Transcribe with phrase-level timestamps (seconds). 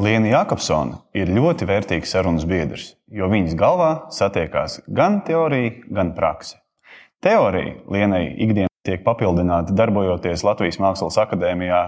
[0.00, 6.56] Liena Jakobsona ir ļoti vērtīgs sarunas biedrs, jo viņas galvā satiekās gan teorija, gan prakse.
[7.20, 11.82] Teorija Lienai ikdienā tiek papildināta darbojoties Latvijas Mākslas akadēmijā,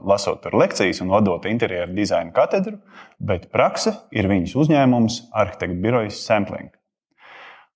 [0.00, 2.78] lasot tur lekcijas un vadot interjeru dizaina katedru,
[3.20, 6.72] bet prakse ir viņas uzņēmums, arhitekta birojas Sampling.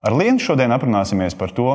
[0.01, 1.69] Ar Lienu šodien aprunāsimies par to,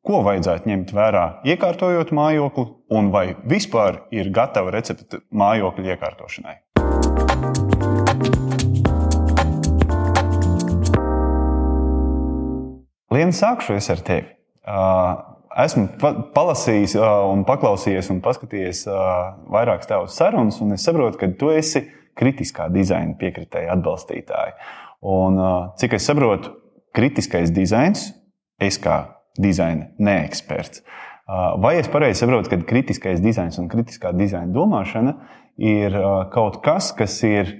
[0.00, 6.62] ko vajadzētu ņemt vērā, iekārtojot mājokli, un vai vispār ir gatava recepte mājokļa iekārtošanai.
[13.12, 14.30] Lienu sākšu es ar tevi.
[15.62, 15.82] Esmu
[16.32, 16.94] palasījis,
[17.28, 18.86] un paklausījies un paskatījies
[19.52, 21.84] vairākas tavas sarunas, un es saprotu, ka tu esi
[22.16, 24.56] kritiskā dizaina piekritēja atbalstītāja.
[25.12, 25.36] Un,
[25.80, 26.54] cik es saprotu,
[26.96, 28.08] kritiskais dizains,
[28.62, 29.02] es kā
[29.40, 30.80] dizaina neeksperts.
[31.60, 35.18] Vai es pareizi saprotu, ka kritiskais dizains un kritiskā dizaina domāšana
[35.60, 35.98] ir
[36.32, 37.58] kaut kas, kas ir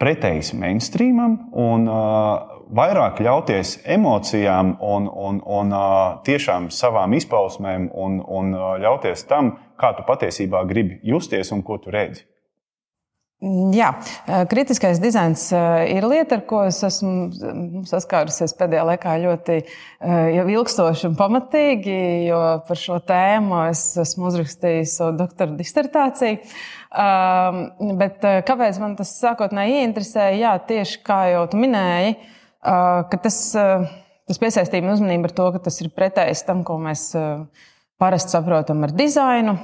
[0.00, 8.20] pretējs mainstreamam un uh, vairāk ļauties emocijām un, un, un uh, tiešām savām izpausmēm un,
[8.20, 12.26] un uh, ļauties tam, kā tu patiesībā gribi justies un ko tu redzi.
[13.44, 13.90] Jā,
[14.48, 19.56] kritiskais dizains ir lieta, ar ko es esmu saskārusies pēdējā laikā ļoti
[20.54, 21.96] ilgstoši un pamatīgi,
[22.30, 26.40] jo par šo tēmu es esmu uzrakstījis savu doktora disertāciju.
[28.00, 30.40] Bet kāpēc man tas sākotnēji ieinteresēja?
[30.40, 32.16] Jā, tieši kā jau tu minēji,
[32.64, 37.10] ka tas, tas piesaistīja man uzmanību ar to, ka tas ir pretējs tam, ko mēs
[38.00, 39.58] parasti saprotam ar dizainu.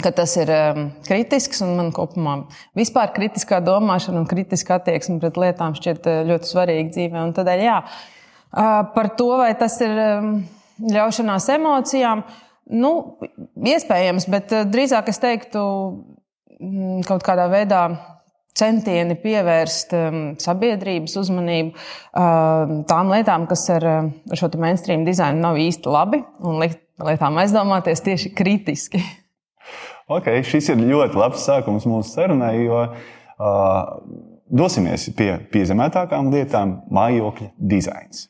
[0.00, 2.38] Ka tas ir um, kritisks un man kopumā
[2.78, 7.26] vispār kritiskā domāšana un kritiska attieksme pret lietām šķiet ļoti svarīga dzīvē.
[7.26, 7.76] Un tādēļ, jā,
[8.94, 10.32] par to, vai tas ir um,
[10.88, 12.24] ļaušanās emocijām,
[12.72, 12.94] nu,
[13.68, 15.60] iespējams, bet drīzāk es teiktu,
[16.62, 17.80] Mm, kaut kādā veidā
[18.58, 25.58] centieni pievērst um, sabiedrības uzmanību uh, tām lietām, kas ar, ar šo mainstream dizainu nav
[25.58, 29.02] īsti labi, un likt lietām aizdomāties tieši kritiski.
[30.10, 33.80] Okay, šis ir ļoti labs sākums mūsu sarunai, jo uh,
[34.50, 38.28] dosimies pie piezemētākām lietām- mājokļa dizains.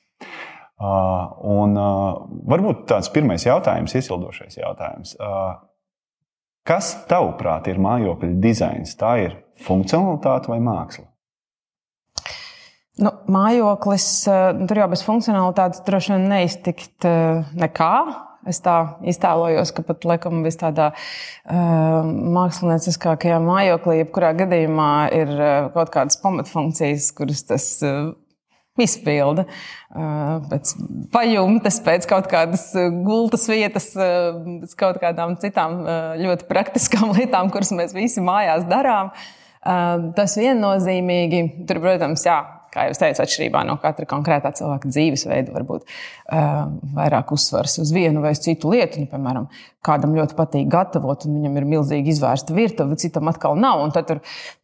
[0.82, 5.14] Uh, un, uh, varbūt tāds pirmais jautājums, iesildošais jautājums.
[5.20, 5.60] Uh,
[6.62, 8.94] Kas, tavuprāt, ir mājokļa dizains?
[8.94, 9.32] Tā ir
[9.66, 11.08] funkcionalitāte vai māksla?
[13.02, 17.08] Nu, mājoklis, eh, tur jau bez funkcionalitātes droši vien neiztikt
[17.58, 17.94] nekā.
[18.48, 18.76] Es tā
[19.06, 26.18] iztēlojos, ka pat laikam vis tādā uh, mākslinieckākajā mājoklī, jebkurā gadījumā ir uh, kaut kādas
[26.22, 28.10] pamatfunkcijas, kuras tas uh,
[28.80, 29.44] izpilda
[29.92, 30.70] pēc
[31.12, 32.70] pajumtes, pēc kaut kādas
[33.04, 35.82] gultas vietas, pēc kaut kādām citām
[36.16, 39.12] ļoti praktiskām lietām, kuras mēs visi mājās darām.
[40.16, 42.38] Tas viennozīmīgi, tur, protams, jā,
[42.72, 46.66] kā jau teicu, atšķirībā no katra konkrētā cilvēka dzīvesveida, varbūt uh,
[46.96, 49.02] vairāk uzsvars uz vienu vai citu lietu.
[49.02, 49.48] Nu, piemēram,
[49.84, 53.82] kādam ļoti patīk gatavot, un viņam ir milzīgi izvērsta virtuve, citam atkal nav.
[53.84, 54.22] Un tad tur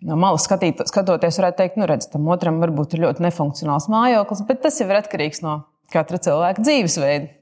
[0.08, 4.46] no malas skatīt, skatoties, varētu teikt, nu, redz, tam otram varbūt ir ļoti nefunkcionāls mājoklis,
[4.48, 5.60] bet tas jau ir atkarīgs no
[5.92, 7.34] katra cilvēka dzīvesveida.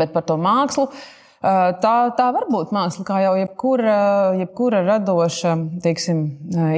[0.00, 0.90] Bet par to mākslu.
[0.90, 1.12] Uh,
[1.44, 3.96] Tā, tā var būt māksla, kā jau jebkura,
[4.40, 6.24] jebkura radoša teiksim,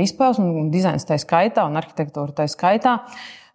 [0.03, 2.97] izpausme, dizains tā skaitā un arhitektūra tā skaitā.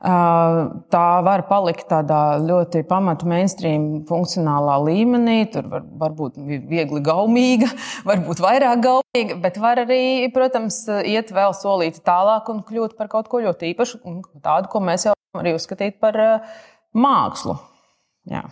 [0.01, 5.35] Tā var palikt tādā ļoti pamatu mainstream funkcionālā līmenī.
[5.51, 6.39] Tur var, var būt
[6.71, 7.67] viegli gaumīga,
[8.09, 13.27] varbūt vairāk gaumīga, bet var arī, protams, iet vēl solīti tālāk un kļūt par kaut
[13.29, 13.99] ko ļoti īpašu,
[14.39, 16.17] tādu, ko mēs jau arī uzskatīt par
[16.95, 17.59] mākslu.
[18.31, 18.47] Jā.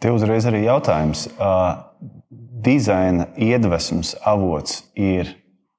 [0.00, 1.26] Tev uzreiz arī jautājums.
[2.64, 5.28] Dizaina iedvesmas avots ir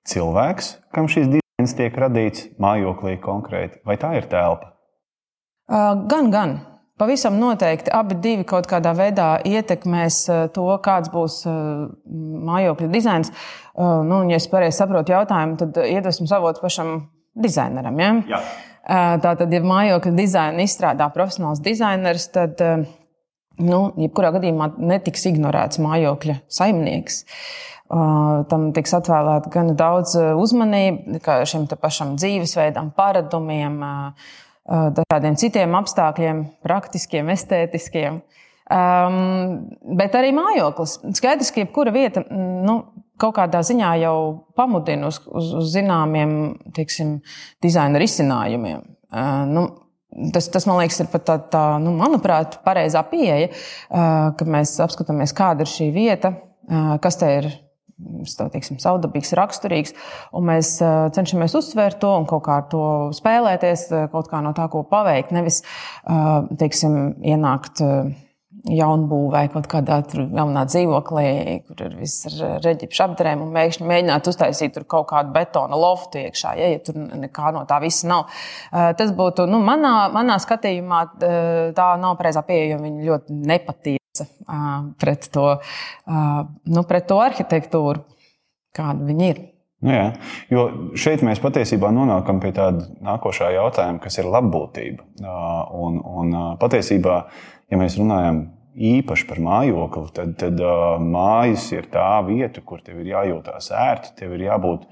[0.09, 4.73] cilvēks, kam šis dizains tiek radīts mājoklī konkrēti, vai tā ir telpa?
[5.69, 6.59] Gan, gan.
[7.01, 10.17] Pavisam noteikti abi divi kaut kādā veidā ietekmēs
[10.53, 11.39] to, kāds būs
[12.45, 13.31] mājokļa dizains.
[13.73, 17.07] Nu, ja es pareizi saprotu jautājumu, tad iedvesmas avots pašam
[17.41, 17.97] dizaineram.
[17.97, 18.11] Ja?
[18.29, 18.41] Jā.
[19.23, 22.61] Tātad, ja mājokļa dizainu izstrādā profesionāls dizainers, tad
[23.66, 27.23] nu, jebkurā gadījumā netiks ignorēts mājokļa saimnieks.
[27.91, 34.29] Uh, tam tiks atvēlēta gan daudz uzmanības šim pašam dzīvesveidam, paradumiem, uh,
[34.96, 38.22] dažādiem citiem apstākļiem, praktiskiem, estētiskiem.
[38.72, 39.67] Um,
[39.97, 41.02] bet arī mājoklis.
[41.17, 42.78] Skaidrs, ka jebkura vieta nu,
[43.19, 44.16] kaut kādā ziņā jau
[44.58, 46.37] pamudina uz, uz, uz zināmiem
[46.75, 47.17] teiksim,
[47.63, 48.85] dizaina risinājumiem.
[49.11, 49.66] Uh, nu,
[50.35, 53.47] Tas, tas, man liekas, ir pat tā, tā nu, manuprāt, pareizā pieeja,
[53.90, 56.34] ka mēs apskatāmies, kāda ir šī vieta,
[57.03, 57.47] kas te ir
[58.52, 59.96] teiksim, savdabīgs, raksturīgs,
[60.49, 60.73] mēs
[61.16, 62.84] cenšamies uzsvērt to un kaut kā ar to
[63.16, 65.31] spēlēties, kaut kā no tā, ko paveikt.
[65.35, 65.61] Nevis,
[66.59, 67.84] teiksim, ienākt
[68.69, 71.25] jaunbūvē, kaut kādā jaunā dzīvoklī,
[71.66, 76.22] kur ir viss ar reģipšu apdarēm, un mēģināt, mēģināt uztaisīt tur kaut kādu betona loftu
[76.22, 78.43] iekšā, ja, ja tur nekā no tā visa nav.
[78.72, 81.03] Tas būtu, nu, manā, manā skatījumā,
[81.78, 84.28] tā nav pareizā pieeja, jo viņi ļoti nepatiesa
[85.02, 85.47] pret to,
[86.75, 88.05] nu, pret to arhitektūru,
[88.78, 89.41] kāda viņi ir.
[89.81, 90.09] Nu jā,
[90.53, 90.63] jo
[90.93, 95.08] šeit mēs patiesībā nonākam pie tāda nākošā jautājuma, kas ir labbūtība.
[95.73, 97.16] Un, un patiesībā
[97.72, 103.02] ja mēs runājam īpaši par mājokli, tad, tad uh, mājas ir tā vieta, kur tev
[103.02, 104.85] ir jājūtās ērti, tev ir jābūt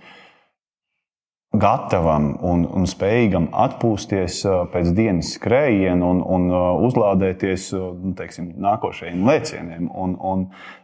[1.59, 4.43] gatavam un, un spējīgam atpūsties
[4.73, 6.51] pēc dienas skrējiena un, un
[6.85, 9.87] uzlādēties nu, teiksim, nākošajiem lēcieniem.
[9.89, 10.43] Un, un,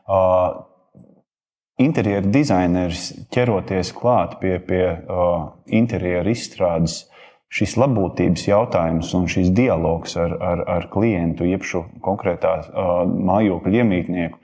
[0.10, 0.64] uh,
[1.82, 7.04] interjeru dizainers ķeroties klāt pie, pie uh, interjeru izstrādes
[7.56, 13.82] šis labbūtības jautājums un šis dialogs ar, ar, ar klientu, jeb šo konkrētā uh, mājokļa
[13.82, 14.40] iemītnieku,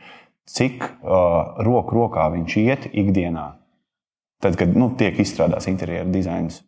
[0.52, 3.48] cik uh, roku rokā viņš iet ikdienā,
[4.44, 6.62] tad, kad nu, tiek izstrādāts interjera dizains.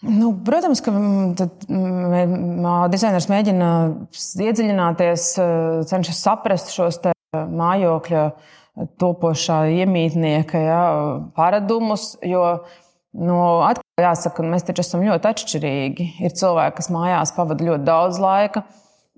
[0.00, 3.70] Nu, protams, ka mm, tad, mm, dizainers mēģina
[4.46, 5.26] iedziļināties,
[5.90, 7.02] cenšas saprast šos
[7.36, 8.22] mājokļa
[9.00, 10.84] topošā iemītnieka ja,
[11.36, 12.44] paradumus, jo
[13.12, 13.42] no,
[14.00, 16.06] Jāsaka, mēs taču esam ļoti atšķirīgi.
[16.26, 18.64] Ir cilvēki, kas mājās pavada ļoti daudz laika,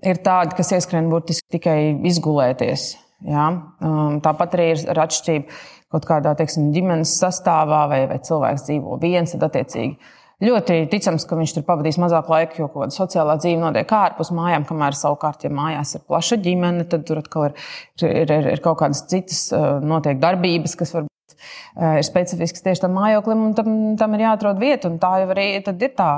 [0.03, 1.77] ir tādi, kas ieskrien burtiski tikai
[2.09, 2.89] izgulēties.
[3.29, 3.45] Jā?
[3.83, 5.61] Um, tāpat arī ir atšķirība
[5.93, 10.19] kaut kādā teiksim, ģimenes sastāvā, vai, vai cilvēks dzīvo viens, tad attiecīgi.
[10.43, 14.33] Ļoti ticams, ka viņš tur pavadīs mazāk laika, jo kaut kāda sociālā dzīve notiek ārpus
[14.35, 17.55] mājām, kamēr savukārt, ja mājās ir plaša ģimene, tad tur atkal ir,
[18.01, 21.07] ir, ir, ir kaut kādas citas uh, notiek darbības, kas var
[21.99, 24.91] ir specifisks tieši tam mājoklim, un tam, tam ir jāatrod vieta.
[25.01, 26.09] Tā jau arī ir tā,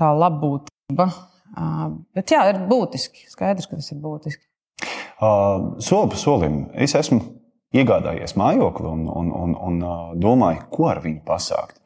[0.00, 1.08] tā labbūtība.
[1.54, 3.28] Eh, bet jā, ir būtiski.
[3.30, 4.42] Skaidrs, ka tas ir būtiski.
[5.22, 7.20] Uh, soli pa solim es esmu
[7.74, 11.78] iegādājies mājokli un, un, un, un domāju, ko ar viņu pasākt.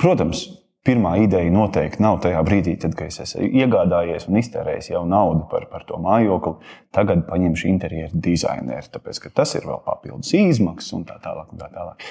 [0.00, 0.44] Protams,
[0.86, 5.44] pirmā ideja noteikti nav tajā brīdī, tad, kad es esmu iegādājies un iztērējis jau naudu
[5.50, 6.56] par, par to mājokli.
[6.96, 11.52] Tagad paņemšu interjeru dizaineru, tāpēc ka tas ir vēl papildus izmaksas un tā tālāk.
[11.52, 12.08] Un tā tālāk.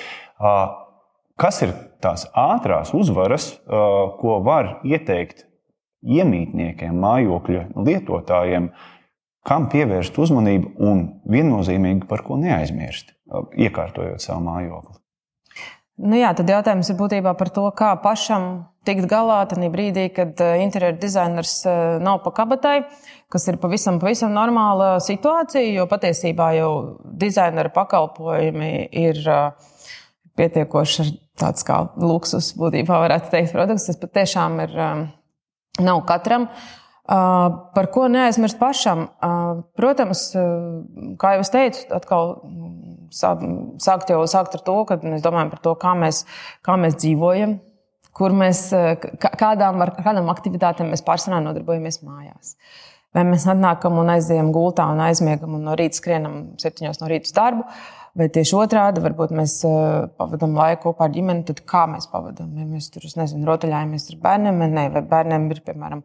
[1.40, 1.74] Kas ir
[2.04, 3.54] tās ātrās uzvaras,
[4.20, 5.46] ko var ieteikt
[6.04, 8.70] iemītniekiem, mājokļa lietotājiem,
[9.48, 13.16] kam pievērst uzmanību un viennozīmīgi par ko neaizmirst,
[13.56, 14.99] iekārtojot savu mājokli?
[16.00, 18.46] Nu jā, tad jautājums ir būtībā par to, kā pašam
[18.88, 22.78] tikt galā tajā brīdī, kad eh, interjeru dizainers eh, nav pa kabatai,
[23.32, 26.72] kas ir pavisam, pavisam normāla situācija, jo patiesībā jau
[27.20, 29.74] dizaineru pakalpojumi ir eh,
[30.40, 31.10] pietiekoši
[31.40, 33.90] tāds kā luksus, būtībā varētu teikt, produkts.
[33.90, 34.76] Tas patiešām ir
[35.80, 36.48] nav katram.
[37.10, 39.06] Par ko neaizmirst pašam?
[39.80, 40.26] Protams,
[41.20, 42.36] kā jau es teicu, atkal
[43.14, 46.24] sākt jau sākt ar to, ka mēs domājam par to, kā mēs,
[46.66, 47.58] kā mēs dzīvojam,
[48.16, 48.68] kur mēs,
[49.40, 52.56] kādām, kādām aktivitātēm mēs pārsvarā nodarbojamies mājās.
[53.16, 57.26] Vai mēs atnākam un aizējām gultā un aizmiegam un no rīta skrienam septiņos no rīta
[57.26, 57.66] uz darbu,
[58.20, 59.60] vai tieši otrādi, varbūt mēs
[60.20, 62.52] pavadām laiku kopā ar ģimeni, tad kā mēs pavadām?
[62.58, 66.04] Vai mēs tur, nezinu, rotaļājamies ar bērniem, ne, vai bērniem ir, piemēram,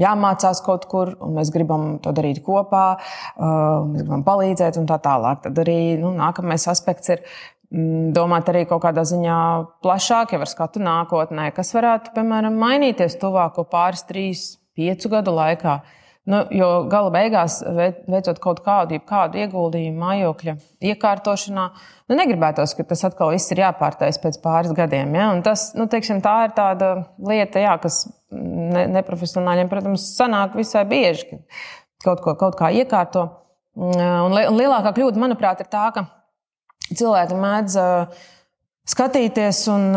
[0.00, 5.00] jāmācās kaut kur, un mēs gribam to darīt kopā, uh, mēs gribam palīdzēt, un tā
[5.02, 5.42] tālāk.
[5.46, 9.38] Tad arī nu, nākamais aspekts ir mm, domāt arī kaut kādā ziņā
[9.84, 15.80] plašāk, jau ar skatu nākotnē, kas varētu, piemēram, mainīties tuvāko pāris, trīs, piecu gadu laikā.
[16.26, 17.60] Nu, jo gala beigās,
[18.10, 20.56] veicot kaut kādu, kādu ieguldījumu mājokļa
[20.90, 21.66] iekārtošanā,
[22.10, 25.14] nu, negribētos, ka tas atkal viss ir jāpārtais pēc pāris gadiem.
[25.14, 25.28] Ja?
[25.36, 26.90] Un tas, nu, teiksim, tā ir tāda
[27.30, 28.00] lieta, jā, kas
[28.34, 31.38] ne, neprofesionāļiem, protams, sanāk visai bieži, ka
[32.08, 33.28] kaut ko kaut kā iekārto.
[33.76, 33.94] Un,
[34.34, 36.08] un lielākā kļūda, manuprāt, ir tā, ka
[36.90, 37.78] cilvēki mēdz
[38.90, 39.92] skatīties un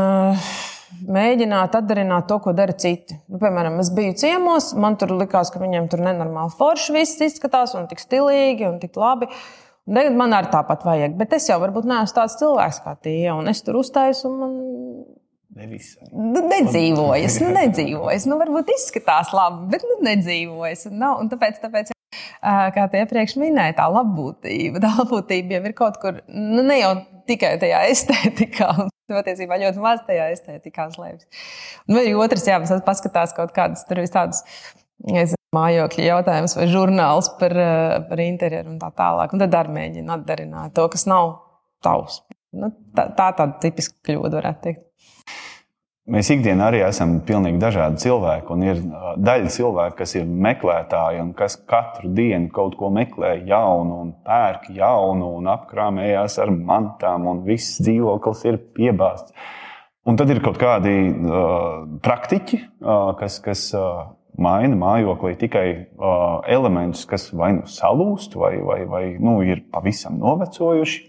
[1.08, 3.18] mēģināt atdarināt to, ko dara citi.
[3.30, 7.76] Nu, piemēram, es biju ciemos, man tur likās, ka viņiem tur nenormāli forši viss izskatās,
[7.78, 9.30] un tik stilīgi, un tik labi.
[9.90, 13.50] Tagad man arī tāpat vajag, bet es jau varbūt neesmu tāds cilvēks kā tie, un
[13.50, 14.58] es tur uztaisu, un man.
[16.14, 18.28] Nu, nedzīvojas, nu, nedzīvojas.
[18.30, 20.86] Nu, varbūt izskatās labi, bet nu, nedzīvojas.
[20.94, 21.90] Nav, un tāpēc, tāpēc,
[22.76, 24.82] kā te iepriekš minēja, tā labbūtība.
[24.86, 26.94] Tā labbūtība jau ir kaut kur, nu, ne jau
[27.30, 28.72] tikai tajā estētikā.
[29.10, 31.46] Patiesībā ļoti maz tajā estētikā slēpjas.
[31.90, 34.44] Vai otrs, jā, paskatās kaut kādas tur visādas
[35.56, 37.56] mājokļa jautājumus vai žurnālus par,
[38.10, 39.34] par interjeru un tā tālāk.
[39.34, 41.32] Un tad arī mēģina atdarināt to, kas nav
[41.86, 42.22] tavs.
[42.54, 44.86] Nu, tā, tā tāda tipiska kļūda, varētu teikt.
[46.10, 48.56] Mēs ikdienā arī esam pilnīgi dažādi cilvēki.
[48.66, 48.80] Ir
[49.22, 54.72] daļa cilvēku, kas ir meklētāji un kas katru dienu kaut ko meklē jaunu, un pērk
[54.74, 59.36] jaunu, un apkrāmējās ar mantām, un viss dzīvoklis ir piebāzts.
[60.10, 64.08] Un tad ir kaut kādi uh, praktiķi, uh, kas, kas uh,
[64.42, 70.18] maina mājoklī tikai uh, elementus, kas vai nu salūst, vai, vai, vai nu, ir pavisam
[70.18, 71.06] novecojuši,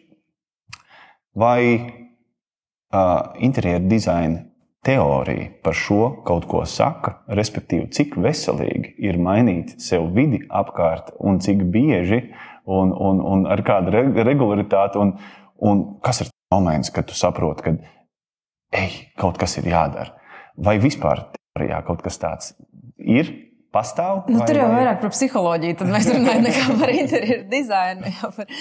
[1.41, 4.50] vai uh, interjeru dizaina
[4.87, 11.41] teorija par šo kaut ko saka, respektīvi, cik veselīgi ir mainīt sev vidi apkārt un
[11.43, 12.23] cik bieži
[12.65, 13.93] un, un, un ar kādu
[14.25, 15.15] regularitāti, un,
[15.61, 20.17] un kas ir moments, kad tu saproti, ka ej, kaut kas ir jādara.
[20.61, 22.55] Vai vispār teorijā kaut kas tāds
[22.99, 23.50] ir?
[23.75, 24.25] Pastāv?
[24.27, 24.81] Nu, vai, tur jau vai...
[24.81, 28.11] vairāk par psiholoģiju, tad mēs runājam nekā par interjeru dizainu.
[28.11, 28.55] Jā, par,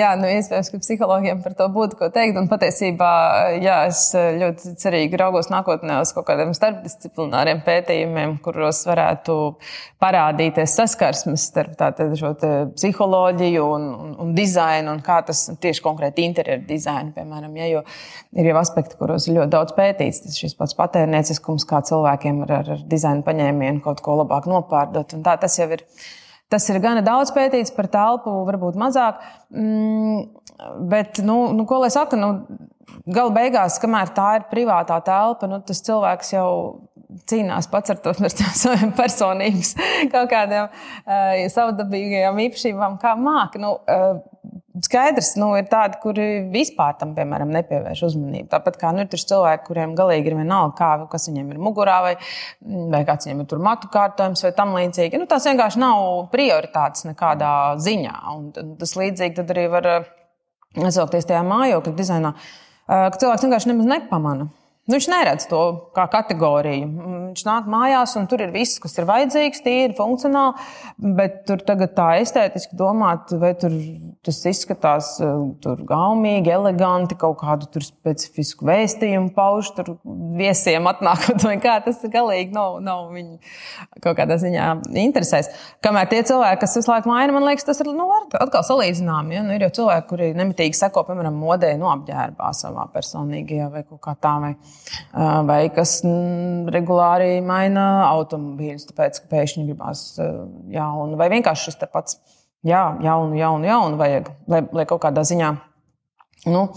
[0.00, 2.38] jā, nu, iespējams, ka psihologiem par to būtu ko teikt.
[2.40, 3.12] Un patiesībā,
[3.60, 9.38] jā, es ļoti cerīgi raugos nākotnē uz kaut kādiem starpdisciplināriem pētījumiem, kuros varētu
[10.02, 12.32] parādīties saskarsmes starp tātad, šo
[12.74, 17.84] psiholoģiju un, un, un dizainu, un kā tas tieši konkrēti interjeru dizainu, piemēram, ja, jo
[18.38, 20.22] ir jau aspekti, kuros ir ļoti daudz pētīts.
[20.24, 25.18] Tas šis pats patērnieciskums, kā cilvēkiem ar, ar dizainu paņēmienu kaut ko labāk nopārdot.
[25.24, 25.84] Tā, tas jau ir.
[26.48, 29.18] Tas ir gana daudz pētīts par telpu, varbūt mazāk.
[29.52, 30.22] Mm,
[30.88, 32.30] bet, nu, nu, ko lai saka, nu,
[33.04, 36.48] gala beigās, kamēr tā ir privātā telpa, nu, tas cilvēks jau
[37.28, 39.74] cīnās pats ar to saviem personības
[40.14, 43.60] kaut kādiem uh, savdabīgajām īpašībām, kā māca.
[43.60, 44.20] Nu, uh,
[44.84, 48.48] Skaidrs, nu, ir tādi, kuri vispār tam, piemēram, nepievērš uzmanību.
[48.52, 52.12] Tāpat kā nu, ir cilvēki, kuriem galīgi ir vienalga, kā, kas viņiem ir mugurā, vai,
[52.92, 55.18] vai kāds viņiem ir tur matu kārtojums, vai tam līdzīgi.
[55.20, 56.04] Nu, tās vienkārši nav
[56.34, 58.14] prioritātes nekādā ziņā.
[58.36, 59.90] Un tas līdzīgi arī var
[60.76, 62.34] atsaukties tajā mājokļa dizainā,
[62.86, 64.50] ka cilvēks vienkārši nemaz nepamana.
[64.88, 65.60] Nu, viņš neredz to
[65.92, 66.86] kā kategoriju.
[67.28, 70.64] Viņš nāk mājās, un tur ir viss, kas ir vajadzīgs, tīri, funkcionāli.
[71.18, 73.74] Bet tur tagad tā estētiski domāt, vai tur
[74.24, 79.92] tas izskatās uh, gaumīgi, eleganti, kaut kādu specifisku vēstījumu pauž, tur
[80.40, 83.36] viesiem atnākot, kā tas galīgi nav, nav viņu
[84.00, 84.70] kaut kādā ziņā
[85.04, 85.52] interesēs.
[85.84, 88.08] Kamēr tie cilvēki, kas visu laiku maina, man liekas, tas ir nu,
[88.40, 89.36] atkal salīdzināms.
[89.36, 89.44] Ja?
[89.44, 94.00] Nu, ir jau cilvēki, kuri nemitīgi seko, piemēram, modē, no apģērbā savā personīgajā vai kaut
[94.08, 94.38] kā tā.
[94.38, 94.54] Vai
[95.48, 95.98] vai kas
[96.74, 100.04] regulāri maina automobīļus, tāpēc, ka pēkšņi gribās
[100.72, 102.18] jaunu, vai vienkārši šis pats
[102.66, 105.52] jā, jaunu, jaunu, jaunu vajag, lai, lai kaut kādā ziņā
[106.52, 106.68] nu,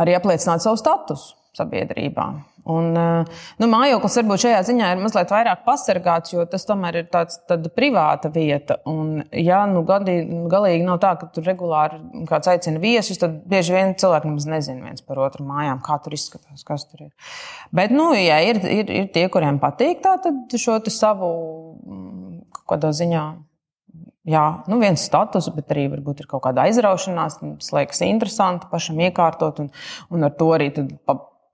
[0.00, 2.26] arī apliecinātu savu statusu sabiedrībā.
[2.68, 7.38] Un, nu, mājoklis varbūt šajā ziņā ir mazliet vairāk pasargāts, jo tas tomēr ir tāds,
[7.48, 8.76] tāda privāta vieta.
[8.90, 10.18] Un, ja nu, gadī,
[10.50, 14.90] galīgi nav tā, ka tur regulāri kāds aicina viesus, tad bieži vien cilvēki nemaz nezina
[14.90, 17.12] viens par otru mājām, kā tur izskatās, kas tur ir.
[17.72, 21.30] Bet, nu, ja ir, ir, ir tie, kuriem patīk tā, tad šo savu
[21.80, 23.24] mm, kādā ziņā.
[24.30, 27.40] Jā, nu viens status, bet arī varbūt ir kaut kāda aizraušanās.
[27.40, 29.70] Tas liekas interesanti pašam iekārtot, un,
[30.12, 30.68] un ar to arī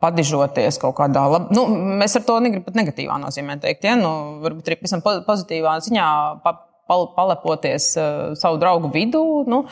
[0.03, 1.51] padižoties kaut kādā labā.
[1.57, 1.67] Nu,
[2.01, 3.87] mēs ar to negribam pat negatīvā nozīmē teikt.
[3.89, 3.97] Ja?
[4.01, 6.09] Nu, varbūt arī pavisam pozitīvā ziņā
[6.45, 6.53] pa,
[6.89, 9.23] palepoties uh, savu draugu vidū.
[9.49, 9.63] Nu,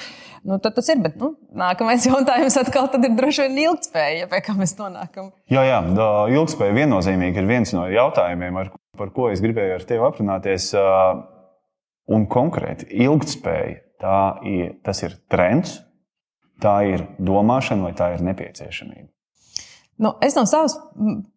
[0.46, 1.02] nu, tad tas ir.
[1.04, 5.30] Bet nu, nākamais jautājums atkal ir droši vien ilgspēja, pie kā mēs nonākam.
[5.52, 5.82] Jā, jā,
[6.38, 10.72] ilgspēja viennozīmīgi ir viens no jautājumiem, ar, par ko es gribēju ar tevi aprunāties.
[10.78, 11.22] Uh,
[12.12, 13.80] un konkrēti, ilgspēja
[14.44, 15.78] ir, tas ir trends,
[16.60, 19.13] tā ir domāšana vai tā ir nepieciešamība.
[19.96, 20.74] Nu, es no savas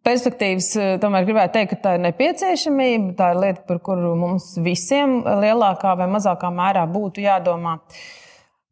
[0.05, 3.13] perspektīvas eh, tomēr gribētu teikt, ka tā ir nepieciešamība.
[3.19, 7.77] Tā ir lieta, par kuru mums visiem lielākā vai mazākā mērā būtu jādomā.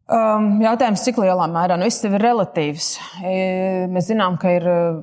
[0.06, 2.90] Um, jautājums, cik lielā mērā nu, viss ir relatīvs.
[3.26, 3.36] E,
[3.94, 5.00] mēs zinām, ka ir eh,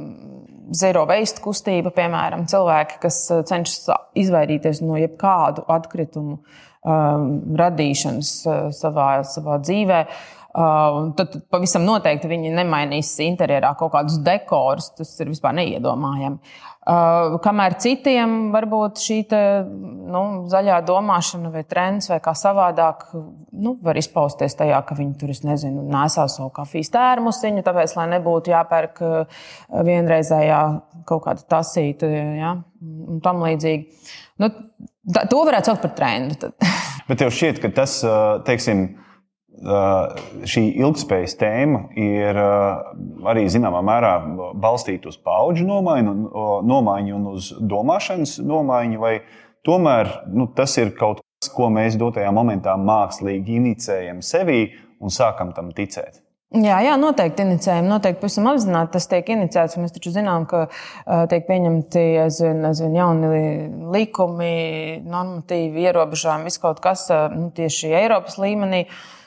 [0.78, 3.86] zero waste kustība, piemēram, cilvēki, kas eh, cenšas
[4.18, 8.34] izvairīties no jebkādu atkritumu um, radīšanas
[8.78, 10.14] savā, savā dzīvēm.
[10.52, 14.90] Uh, tad pavisam noteikti viņi nemainīs interjerā kaut kādus dekorus.
[14.98, 16.36] Tas ir vispār neiedomājami.
[16.82, 23.76] Uh, kamēr citiem varbūt šī te, nu, zaļā domāšana vai trends vai kā savādāk nu,
[23.86, 28.98] var izpausties tajā, ka viņi tur, nezinu, nesā savu kafijas tērmusiņu, tāpēc, lai nebūtu jāpērk
[29.06, 29.46] uh,
[29.86, 30.58] vienreizējā
[31.08, 34.10] kaut kāda tasīta ja, un tam līdzīgi.
[34.42, 34.50] Nu,
[35.06, 36.50] tā, to varētu saukt par trendu.
[37.08, 38.88] Bet tev šķiet, ka tas, uh, teiksim,
[39.62, 42.38] šī ilgspējas tēma ir
[43.30, 44.14] arī zināmā mērā
[44.58, 46.14] balstīta uz paudžu nomaiņu,
[46.66, 49.14] nomaiņu un uz domāšanas nomaiņu, vai
[49.66, 54.64] tomēr nu, tas ir kaut kas, ko mēs dotajā momentā mākslīgi inicējam sevī
[55.02, 56.18] un sākam tam ticēt?
[56.52, 57.88] Jā, jā, noteikti inicējumi.
[57.88, 59.78] Noteikti pavisam apzināti tas tiek inicēts.
[59.80, 63.30] Mēs taču zinām, ka uh, tiek pieņemti aizvien, aizvien jauni
[63.94, 64.52] likumi,
[65.06, 68.82] normatīvi, ierobežojumi, viss kaut kas uh, nu, tieši Eiropas līmenī.
[68.84, 69.21] Uh,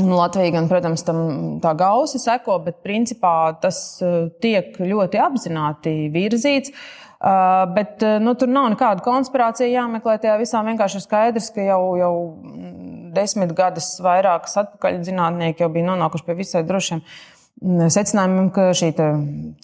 [0.00, 1.20] Nu, Latvija, gan, protams, tam
[1.62, 4.00] tā gausi seko, bet principā tas
[4.42, 6.70] tiek ļoti apzināti virzīts.
[6.70, 7.10] Uh,
[7.74, 10.16] bet nu, tur nav nekāda konspirācija jāmeklē.
[10.20, 12.14] Tajā visā vienkārši ir skaidrs, ka jau, jau
[13.12, 17.02] desmit gadus vairākas atpakaļ zinātnieki jau bija nonākuši pie visai drošiem
[17.60, 18.94] secinājumiem, ka šī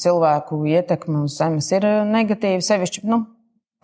[0.03, 2.61] cilvēku ietekme uz Zemes ir negatīva.
[2.61, 3.23] Sevišķi nu,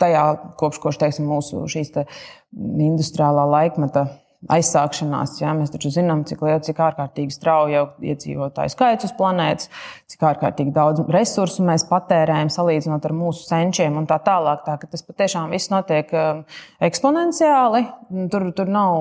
[0.02, 0.26] tajā
[0.61, 2.04] kopš, kopš teiksim, mūsu šīs te
[2.52, 4.04] industriālā laikmeta
[4.50, 5.37] aizsākšanās.
[5.42, 9.70] Jā, mēs taču zinām, cik liela, cik ārkārtīgi strauji jau iedzīvotāju skaits uz planētas,
[10.11, 14.64] cik ārkārtīgi daudz resursu mēs patērējam salīdzinot ar mūsu senčiem un tā tālāk.
[14.66, 16.42] Tā, tas patiešām viss notiek um,
[16.82, 17.84] eksponenciāli.
[18.32, 18.99] Tur, tur nav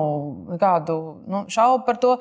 [0.54, 2.16] nekādu nu, šaubu par to.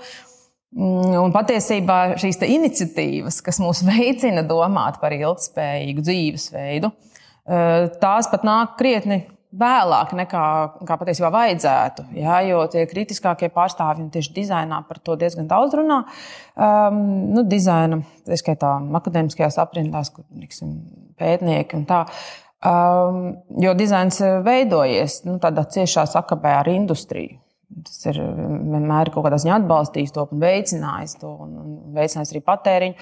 [0.72, 8.48] Mm, un patiesībā šīs iniciatīvas, kas mūs veicina domāt par ilgspējīgu dzīvesveidu, uh, tās pat
[8.48, 10.44] nāk krietni vēlāk nekā
[10.88, 12.06] kā patiesībā vajadzētu.
[12.20, 16.02] Jā, jo tie kritiskākie pārstāvji tieši dizainā par to diezgan daudz runā.
[16.56, 17.02] Um,
[17.36, 20.78] nu, dizaina, tā skaitā, akadēmiskajās aprindās, kur tiksim,
[21.20, 22.06] pētnieki un tā.
[22.62, 23.22] Um,
[23.60, 27.41] jo dizains veidojies nu, tādā ciešā sakabē ar industriju.
[27.72, 32.42] Tas ir vienmēr kaut kādā ziņā atbalstījis to un veicinājis to, un, un veicinājis arī
[32.50, 32.98] patēriņu.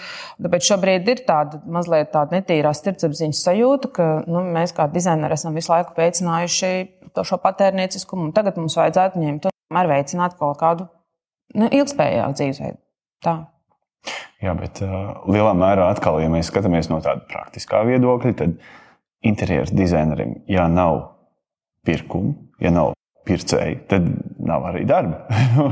[0.46, 5.58] Tāpēc šobrīd ir tāda mazliet tāda netīrā sirdsapziņas sajūta, ka nu, mēs kā dizaineri esam
[5.58, 6.74] visu laiku veicinājuši
[7.18, 10.86] to šo patērnieciskumu, tagad mums vajadzētu ņemt un veicināt kaut kādu
[11.58, 12.80] nu, ilgspējīgu dzīvesveidu.
[13.26, 13.36] Tā.
[14.40, 18.56] Jā, bet uh, lielā mērā atkal, ja mēs skatāmies no tāda praktiskā viedokļa, tad
[19.26, 21.02] interjeras dizainerim, ja nav
[21.88, 22.94] pirkumu, ja nav
[23.30, 24.10] pircēji, tad
[24.50, 25.22] nav arī darba.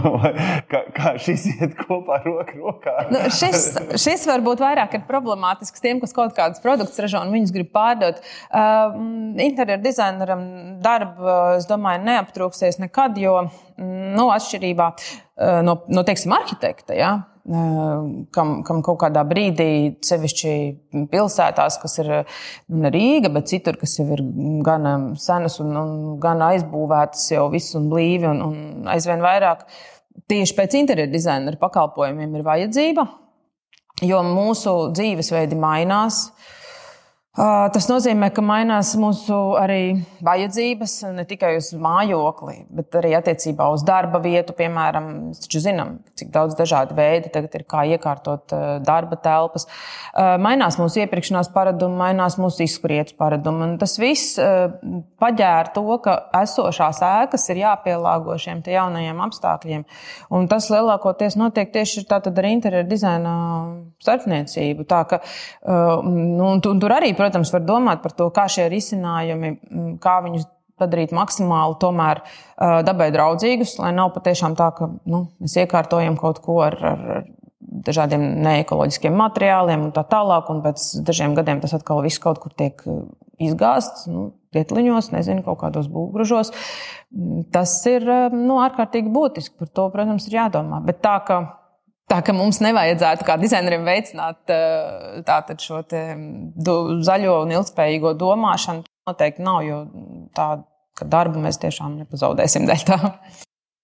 [0.72, 2.96] kā, kā šis iet kopā roku rokā?
[3.14, 7.54] nu, šis, šis varbūt vairāk ir problemātisks tiem, kas kaut kādus produktus ražo un viņus
[7.56, 8.22] grib pārdot.
[8.48, 8.98] Uh,
[9.44, 10.44] interjeru dizaineram
[10.84, 13.40] darba, es domāju, neaptrūksies nekad, jo
[13.78, 16.98] nu, atšķirībā uh, no, no teiksim, arhitekta.
[16.98, 17.16] Ja?
[17.48, 20.54] kam, kam kaut kādā brīdī, sevišķi
[21.12, 22.10] pilsētās, kas ir
[22.76, 24.24] ne Rīga, bet citur, kas jau ir
[24.66, 29.64] gan senas un, un gan aizbūvētas jau viss un blīvi un, un aizvien vairāk.
[30.28, 33.06] Tieši pēc interjeru dizaina pakalpojumiem ir vajadzība,
[34.04, 36.28] jo mūsu dzīvesveidi mainās.
[37.38, 43.84] Tas nozīmē, ka mainās mūsu arī vajadzības ne tikai uz mājokli, bet arī attiecībā uz
[43.86, 44.56] darba vietu.
[44.58, 49.68] Piemēram, mēs taču zinām, cik daudz dažādu veidu tagad ir, kā iekārtot darba telpas.
[50.18, 53.68] Mainās mūsu iepirkšanās paradumi, mainās mūsu izskrietu paradumi.
[53.68, 54.42] Un tas viss
[55.22, 59.86] paģēra to, ka esošās ēkas ir jāpielāgo šiem jaunajiem apstākļiem.
[60.34, 63.38] Un tas lielākoties notiek tieši ar interjeru dizaina
[64.02, 64.90] starpniecību.
[64.90, 65.22] Tā, ka,
[66.02, 69.58] nu, tur arī, protams, protams, var domāt par to, kā šie risinājumi,
[70.04, 72.22] kā viņus padarīt maksimāli tomēr
[72.88, 77.06] dabai draudzīgus, lai nav patiešām tā, ka nu, mēs iekārtojam kaut ko ar, ar
[77.60, 82.54] dažādiem neekoloģiskiem materiāliem un tā tālāk, un pēc dažiem gadiem tas atkal viss kaut kur
[82.56, 82.80] tiek
[83.44, 86.54] izgāzts, nu, rietliņos, nezinu, kaut kādos būvgrūžos.
[87.54, 89.58] Tas ir nu, ārkārtīgi būtiski.
[89.60, 90.80] Par to, protams, ir jādomā.
[90.86, 91.42] Bet tā, ka
[92.08, 95.82] Tā ka mums nevajadzētu kā dizaineriem veicināt eh, tātad šo
[97.04, 99.82] zaļo un ilgspējīgo domāšanu, noteikti nav, jo
[100.36, 100.64] tādu
[101.04, 103.00] darbu mēs tiešām nepazaudēsim dēļ tā.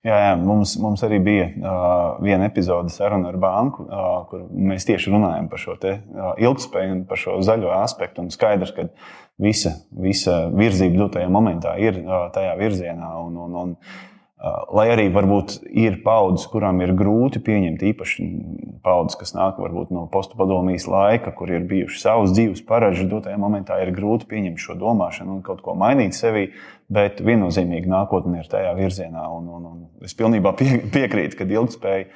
[0.04, 4.88] Jā, jā mums, mums arī bija uh, viena epizode saruna ar banku, uh, kur mēs
[4.88, 8.24] tieši runājam par šo te, uh, ilgspēju un par šo zaļo aspektu.
[8.24, 8.90] Un skaidrs, ka
[9.40, 13.14] visa, visa virzība dotajā momentā ir uh, tajā virzienā.
[13.24, 14.13] Un, un, un, uh,
[14.44, 18.26] Lai arī varbūt ir paudzes, kurām ir grūti pieņemt, īpaši
[18.84, 23.78] paudzes, kas nāk varbūt, no postpadomijas laika, kur ir bijuši savas dzīves paraži, dotajā momentā
[23.80, 26.50] ir grūti pieņemt šo domāšanu un kaut ko mainīt sevī,
[26.92, 29.24] bet viennozīmīgi nākotnē ir tajā virzienā.
[29.32, 32.10] Un, un, un es pilnībā pie, piekrītu, ka ilgspēja,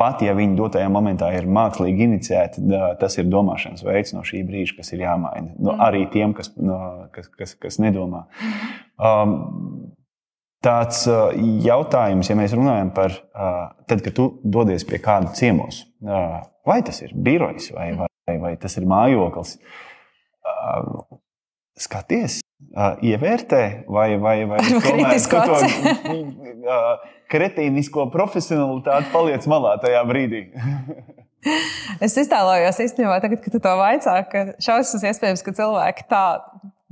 [0.00, 2.64] pat ja viņi dotajā momentā ir mākslīgi iniciēti,
[3.02, 5.52] tas ir domāšanas veids no šī brīža, kas ir jāmaina.
[5.58, 5.84] No, mm.
[5.84, 6.80] arī tiem, kas, no,
[7.12, 8.24] kas, kas, kas nedomā.
[8.96, 9.36] Um,
[10.66, 11.30] tāds uh,
[11.62, 16.80] jautājums, ja mēs runājam par, uh, tad, kad tu dodies pie kāda ciemos, uh, vai
[16.86, 19.56] tas ir birojs vai, vai, vai tas ir mājoklis,
[21.76, 22.40] skaties,
[23.04, 25.56] ievērtē, vai, vai, vai tomēr to
[27.32, 30.42] kretīnisko profesionalitāti paliec malā tajā brīdī.
[32.06, 36.24] es iztēlojos īstenībā, tagad, kad tu to vaicā, ka šausmas iespējams, ka cilvēki tā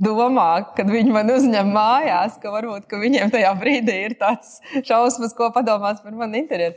[0.01, 5.35] domā, kad viņi man uzņem mājās, ka varbūt ka viņiem tajā brīdī ir tāds šausmas,
[5.37, 6.75] ko padomās par mani interjeru.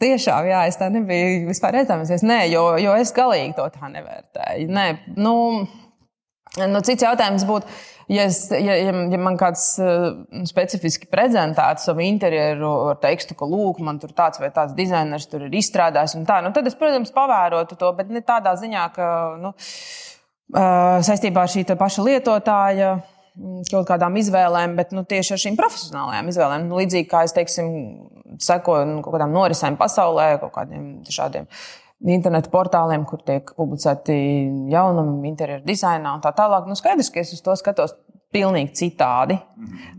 [0.00, 2.24] Tiešām, jā, es tā nebiju vispār iedomājies.
[2.26, 4.66] Nē, jo, jo es galīgi to tā nevērtēju.
[4.74, 4.86] Nē,
[5.22, 5.34] nu,
[6.58, 7.70] nu, cits jautājums būtu,
[8.10, 10.08] ja, es, ja, ja, ja man kāds uh,
[10.50, 15.46] specifiski prezentētu savu interjeru ar tekstu, ka, lūk, man tur tāds vai tāds dizainers tur
[15.46, 19.06] ir izstrādājis, tā, nu, tad es, protams, pavērotu to, bet ne tādā ziņā, ka
[19.38, 19.54] nu,
[20.52, 22.94] saistībā ar šī paša lietotāja
[23.34, 26.68] Mm, kaut kādām izvēlēm, bet nu, tieši ar šīm profesionālajām izvēlēm.
[26.68, 27.70] Nu, līdzīgi kā es teiksim,
[28.42, 31.48] sekoju nu, kaut kādām norisēm pasaulē, kaut kādiem šādiem
[32.14, 34.14] internetu portāliem, kur tiek publicēti
[34.70, 36.68] jaunumi, interjeru dizainā un tā tālāk.
[36.70, 37.96] Nu, skaidrs, ka es uz to skatos
[38.34, 39.38] pilnīgi citādi.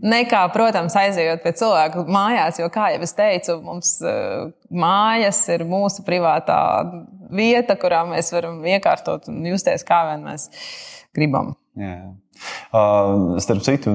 [0.04, 5.64] Nekā, protams, aizejot pie cilvēku mājās, jo, kā jau es teicu, mums uh, mājas ir
[5.68, 6.60] mūsu privātā
[7.32, 10.50] vieta, kurā mēs varam iekārtot un justies kā vien mēs
[11.16, 11.54] gribam.
[11.80, 11.96] Jā.
[12.68, 13.92] Uh, starp citu,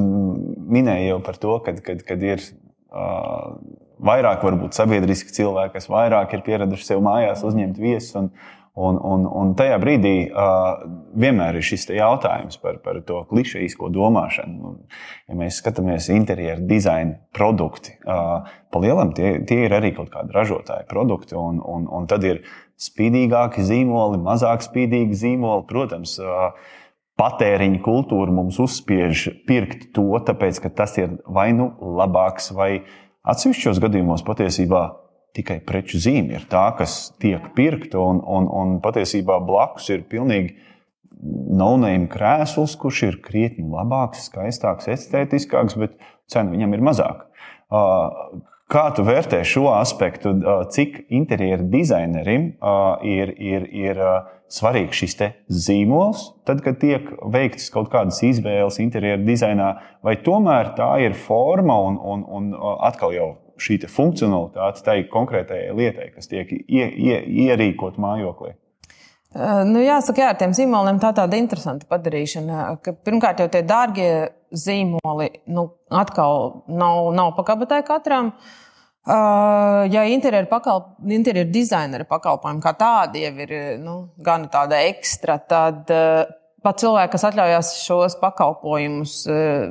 [0.72, 3.54] minēju jau par to, ka kad, kad ir uh,
[4.02, 8.16] vairāk varbūt sabiedriski cilvēki, kas vairāk ir pieraduši sev mājās uzņemt viesus.
[8.18, 8.32] Un,
[8.88, 10.82] un, un, un tajā brīdī uh,
[11.22, 14.72] vienmēr ir šis jautājums par, par to klišejisko domāšanu.
[14.72, 14.80] Un,
[15.30, 20.34] ja mēs skatāmies interjeru dizaina produkti, uh, pa lielam tie, tie ir arī kaut kādi
[20.36, 22.44] ražotāji produkti, un, un, un tad ir
[22.82, 25.68] spīdīgāki zīmoli, mazāk spīdīgi zīmoli.
[25.70, 26.56] Protams, uh,
[27.22, 32.72] patēriņa kultūra mums uzspiež pirkt to, tāpēc ka tas ir vai nu labāks, vai
[33.22, 34.86] atsevišķos gadījumos patiesībā
[35.38, 40.58] tikai preču zīme ir tā, kas tiek pirkta, un, un, un patiesībā blakus ir pilnīgi
[41.22, 45.98] naunējuma krēsls, kurš ir krietni labāks, skaistāks, estētiskāks, bet
[46.32, 47.28] cena viņam ir mazāka.
[48.72, 50.32] Kā tu vērtē šo aspektu,
[50.72, 52.54] cik interjeru dizainerim
[53.04, 54.00] ir, ir, ir
[54.52, 55.18] svarīgs šis
[55.52, 61.78] zīmols, tad, kad tiek veiktas kaut kādas izvēles interjeru dizainā, vai tomēr tā ir forma
[61.88, 62.52] un, un, un
[62.88, 63.30] atkal jau
[63.62, 68.56] šī funkcionalitāte tai konkrētajai lietai, kas tiek ie, ie, ierīkot mājoklī?
[69.32, 72.64] Nu, jāsaka, jā, ar tiem zīmoliem tā tāda interesanta padarīšana.
[72.84, 74.10] Ka, pirmkārt, jau tie dārgie
[74.52, 78.34] zīmoli nu, atkal nav, nav pakabatē katram.
[79.02, 85.40] Uh, ja interjeru, pakalp, interjeru dizainera pakalpojumi kā tādi jau ir nu, gan tāda ekstra,
[85.50, 86.28] tad uh,
[86.66, 89.68] pat cilvēki, kas atļaujas šos pakalpojumus, uh,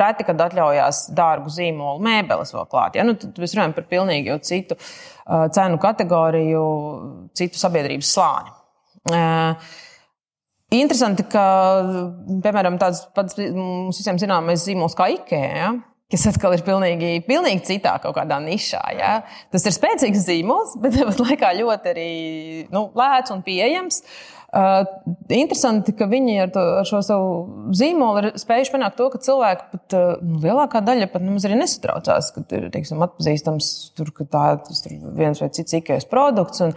[0.00, 2.98] reti kad atļaujas dārgu zīmolu mēbeles vēl klāt.
[2.98, 3.06] Ja?
[3.06, 6.66] Nu, tad mēs runājam par pilnīgi citu uh, cenu kategoriju,
[7.36, 8.54] citu sabiedrības slāni.
[9.12, 9.72] Uh,
[10.74, 11.42] Interesanti, ka,
[12.42, 15.50] piemēram, tāds pats mums visiem zināmais zīmols kā IKEA.
[15.60, 15.74] Ja?
[16.14, 18.82] kas atkal ir pilnīgi, pilnīgi citā kaut kādā nišā.
[18.94, 19.14] Ja?
[19.50, 22.10] Tas ir spēcīgs zīmols, bet tāpat laikā ļoti arī
[22.74, 24.02] nu, lēts un pieejams.
[24.04, 24.33] Uh,
[25.34, 27.30] interesanti, ka viņi ar, to, ar šo savu
[27.74, 31.58] zīmolu ir spējuši panākt to, ka cilvēki pat uh, nu, lielākā daļa pat nemaz arī
[31.60, 36.64] nesatraucās, ka ir teiksim, atpazīstams, tur, ka tā, tas ir viens vai cits ikējas produkts
[36.64, 36.76] un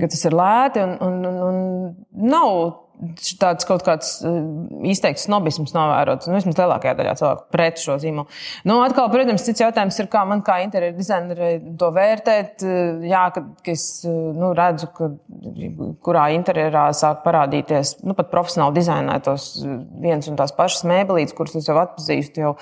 [0.00, 2.54] ka tas ir lēti un, un, un, un nav
[3.40, 4.36] tāds kaut kāds eh,
[4.92, 6.28] izteikts snobisms novērots.
[6.28, 8.28] Nu, vismaz lielākajā daļā cilvēku pret šo zīmolu.
[8.68, 12.66] Nu, atkal, protams, cits jautājums ir, kā man kā interjeru dizainerai to vērtēt.
[12.66, 15.10] Eh, jā, kad, ka es eh, nu, redzu, ka
[16.04, 19.50] kurā interjerā sāk parādīties nu, pat profesionāli dizainētos
[20.00, 22.54] viens un tās pašas mēbelītes, kuras es jau atpazīstu jau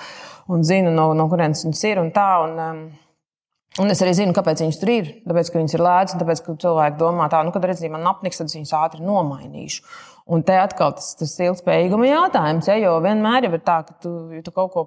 [0.48, 2.30] un zinu, no, no kurienes viņas ir un tā.
[2.46, 2.82] Un, um,
[3.78, 5.10] Un es arī zinu, kāpēc viņas tur ir.
[5.28, 8.08] Tāpēc, ka viņas ir lētas, un tāpēc, ka cilvēki domā, tā, nu, kad redzēsim, man
[8.10, 9.84] apniks, tad viņas ātri nomainīšu.
[10.34, 14.42] Un te atkal tas, tas ilgspējīguma jautājums, ja, jo vienmēr ir tā, ka tu, ja
[14.44, 14.82] tu kaut ko,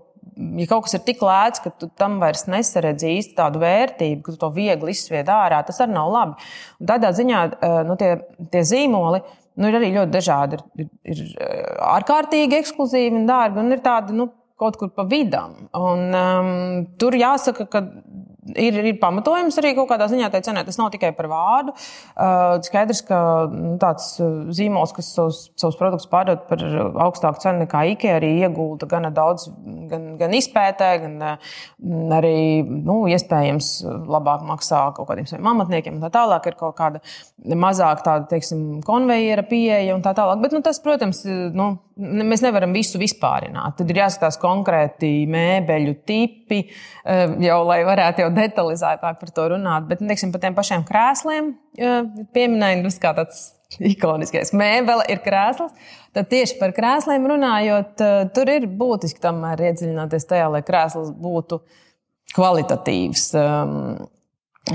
[0.60, 4.36] ja kaut kas ir tik lēts, ka tu tam vairs nesaredzi īsti tādu vērtību, ka
[4.36, 6.52] tu to viegli izsvied ārā, tas arī nav labi.
[6.82, 8.12] Un tādā ziņā eh, nu, tie,
[8.54, 10.62] tie zīmoli nu, ir arī ļoti dažādi.
[10.62, 14.30] Ir, ir, ir eh, ārkārtīgi ekskluzīvi un dārgi, un ir tādi nu,
[14.62, 15.56] kaut kur pa vidam.
[15.74, 16.50] Un, um,
[17.02, 17.82] tur jāsaka, ka
[18.56, 20.64] ir, ir pamatojums arī kaut kādā ziņā tai cenai.
[20.68, 21.74] Tas nav tikai par vārdu.
[21.76, 23.20] Uh, skaidrs, ka
[23.52, 26.64] nu, tāds uh, zīmols, kas savus, savus produktus pārdod par
[27.08, 29.48] augstāku cenu nekā IKEA, arī iegulda gan daudz,
[29.92, 31.54] gan, gan izpētē, gan uh,
[32.18, 33.72] arī nu, iespējams
[34.12, 36.02] labāk maksā kaut kādiem saviem amatniekiem.
[36.04, 37.04] Tā tālāk ir kaut kāda
[37.58, 40.42] mazāk tāda, teiksim, konveijera pieeja un tā tālāk.
[40.44, 41.24] Bet, nu, tas, protams,
[41.56, 43.78] nu, mēs nevaram visu vispārināt.
[43.80, 46.62] Tad ir jāskatās konkrēti mēbeļu tipi,
[47.46, 49.88] jau lai varētu jau detalizētāk par to runāt.
[49.90, 51.52] Bet, nu, teiksim, par tiem pašiem krēsliem
[52.36, 53.42] pieminēju, tas kā tāds
[53.94, 55.76] ikoniskais mēbele ir krēsls.
[56.16, 58.02] Tad tieši par krēsliem runājot,
[58.36, 61.62] tur ir būtiski tomēr iedziļināties tajā, lai krēsls būtu
[62.36, 63.30] kvalitatīvs.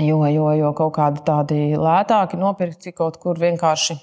[0.03, 3.95] Jo, jo, jo kaut kādi tādi lētāki nopirkti kaut kur vienkārši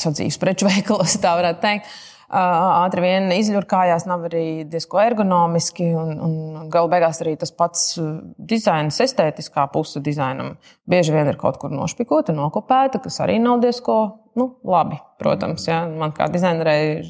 [0.00, 1.96] sadzīves preču veikalos, tā varētu teikt.
[2.36, 5.86] ātri vien izļurkājās, nav arī diezko ergonomiski.
[5.94, 7.94] Un, un galu beigās arī tas pats
[8.36, 10.56] dizains, estētiskā puse dizainam
[10.90, 14.00] bieži vien ir kaut kur nošpikota, nokopēta, kas arī nav diezko
[14.36, 14.98] nu, labi.
[15.22, 15.84] Protams, ja.
[15.88, 17.06] man kā dizainerei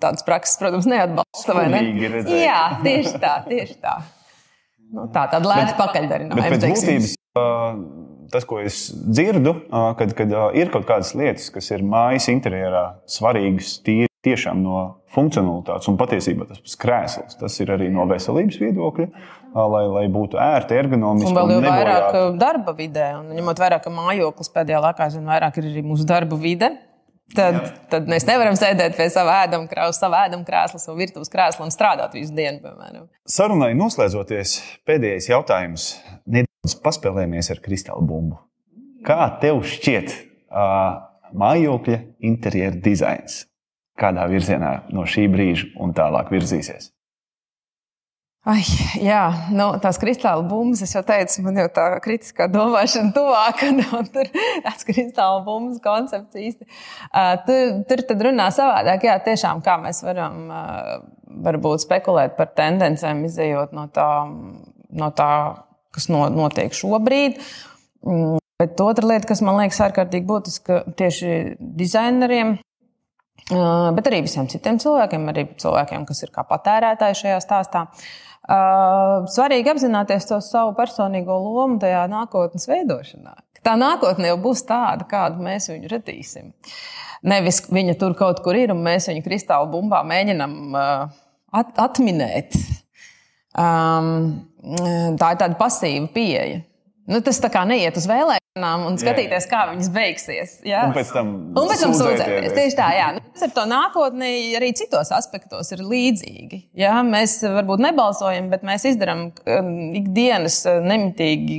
[0.00, 1.58] tādas prakses, protams, neatbalsta.
[1.68, 1.82] Ne?
[2.40, 3.98] Jā, tieši tā, tieši tā.
[4.90, 6.40] Nu, tā tāda lēta pakaļdarinājuma.
[8.30, 9.56] Tas, ko es dzirdu,
[9.98, 14.80] kad, kad ir kaut kādas lietas, kas ir mājas interjerā svarīgas, tīri tiešām no
[15.14, 17.38] funkcionalitātes un patiesībā tas pats krēsls.
[17.40, 19.08] Tas ir arī no veselības viedokļa,
[19.56, 21.30] lai, lai būtu ērti, ergonomiski.
[21.30, 25.58] Un vēl jau vairāk darba vidē, un ņemot vērā, ka mājoklis pēdējā laikā aizvien vairāk
[25.60, 26.74] ir arī mūsu darba vide.
[27.30, 27.68] Tad, Jā.
[27.92, 31.70] tad mēs nevaram sēdēt pie sava ēdama krēsla, sava ēdama krēsla, savu virtuves krēslu un
[31.70, 32.58] strādāt visu dienu.
[32.64, 33.06] Piemēram.
[33.30, 34.58] Sarunai noslēdzoties,
[34.90, 35.92] pēdējais jautājums.
[36.26, 36.49] Nedaudz
[36.84, 38.40] paspēlējamies ar kristāla bumbu.
[39.06, 41.00] Kā tev šķiet uh,
[41.32, 43.44] mājokļa interjera dizains?
[44.00, 46.90] Kādā virzienā no šī brīža un tālāk virzīsies?
[48.48, 48.62] Ai,
[48.96, 53.68] jā, nu, tās kristāla bumbas, jau teicu, man jau tā kritiskā domāšana tuvāka.
[53.80, 54.30] Nu, tur
[54.64, 56.68] tāds kristāla bumbas koncepts īsti.
[57.12, 59.04] Uh, tur, tur tad runā savādāk.
[59.08, 60.94] Jā, tiešām kā mēs varam uh,
[61.44, 64.08] varbūt spekulēt par tendencēm, izējot no tā,
[64.96, 65.32] no tā
[65.94, 67.40] kas no, notiek šobrīd.
[68.06, 74.48] Mm, bet otra lieta, kas man liekas ārkārtīgi būtiska tieši dizaineriem, uh, bet arī visiem
[74.52, 77.86] citiem cilvēkiem, arī cilvēkiem, kas ir kā patērētāji šajā stāstā.
[78.50, 83.36] Uh, svarīgi apzināties to savu personīgo lomu tajā nākotnes veidošanā.
[83.60, 86.52] Tā nākotne jau būs tāda, kādu mēs viņu radīsim.
[87.28, 91.18] Nevis viņa tur kaut kur ir, un mēs viņu kristāla bumbā mēģinām uh,
[91.60, 92.56] at atminēt.
[93.58, 94.10] Um,
[95.18, 96.60] tā ir tāda pasīva pieeja.
[97.10, 99.50] Nu, tas tā kā neiet uz vēlēšanām un skatīties, jā, jā.
[99.50, 100.52] kā viņas beigsies.
[100.68, 100.82] Jā.
[100.86, 102.52] Un pēc tam, un pēc tam sūdzēties.
[102.54, 103.08] Tieši tā, jā.
[103.16, 106.60] Nu, tas ar to nākotni arī citos aspektos ir līdzīgi.
[106.78, 106.92] Jā.
[107.06, 111.58] Mēs varbūt nebalsojam, bet mēs izdarām um, ikdienas uh, nemitīgi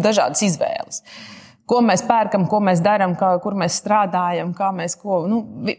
[0.00, 1.04] dažādas izvēles.
[1.04, 1.36] Mm
[1.70, 5.22] ko mēs pērkam, ko mēs darām, kur mēs strādājam, kā mēs ko.
[5.30, 5.76] Nu, vi,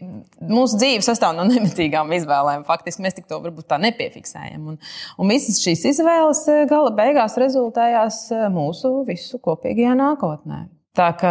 [0.48, 2.66] mūsu dzīve sastāv no nemitīgām izvēlēm.
[2.68, 4.72] Faktiski mēs to varbūt tā nepiefiksējam.
[4.72, 4.78] Un,
[5.18, 10.64] un visas šīs izvēles eh, gala beigās rezultējās eh, mūsu visu kopīgajā nākotnē.
[10.92, 11.30] Tā kā,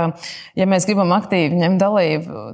[0.57, 2.45] ja mēs gribam aktīvi ņemt dalību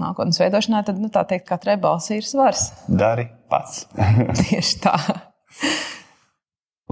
[0.00, 2.70] nākotnes veidošanā, tad, nu, tā teikt, katrai balsī ir svars.
[2.88, 3.84] Dari pats.
[4.40, 4.96] Tieši tā.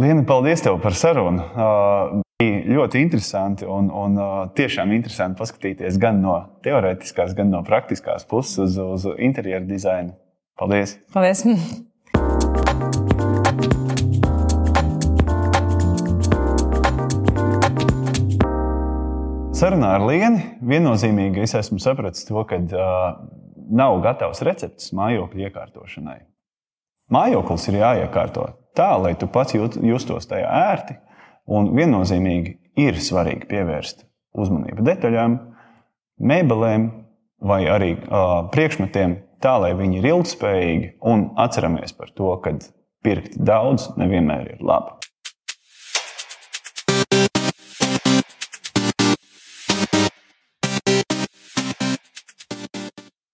[0.01, 1.49] Liena, paldies tev par sarunu.
[2.43, 6.33] Ļoti interesanti un, un uh, tiešām interesanti paskatīties gan no
[6.67, 10.17] teorētiskās, gan no praktiskās puses uz, uz interjeru dizainu.
[10.59, 10.97] Paldies!
[11.15, 11.45] Paldies!
[19.55, 20.43] Sarunā ar Lienu
[20.75, 23.09] viennozīmīgi es esmu sapratis to, ka uh,
[23.71, 26.19] nav gatavs recepts mājokļa iekārtošanai.
[27.15, 30.99] Mājoklis ir jāiekārto tā, lai tu pats justos tajā ērti,
[31.45, 35.37] Un viennozīmīgi ir svarīgi pievērst uzmanību detaļām,
[36.25, 36.89] mēbelēm
[37.45, 42.57] vai arī uh, priekšmetiem, tā lai viņi ir ilgspējīgi un atceramies par to, ka
[43.05, 45.04] pirkt daudz nevienmēr ir labi.